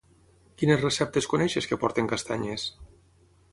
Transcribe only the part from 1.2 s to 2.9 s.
coneixes que portin castanyes?